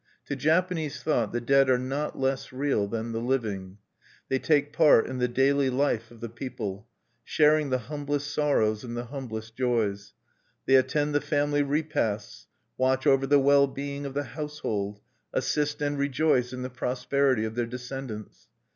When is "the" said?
1.31-1.39, 3.11-3.21, 5.19-5.27, 6.21-6.27, 7.69-7.77, 8.97-9.05, 11.13-11.21, 13.27-13.37, 14.15-14.23, 16.63-16.71